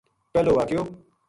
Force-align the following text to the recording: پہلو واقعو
پہلو 0.33 0.51
واقعو 0.57 0.83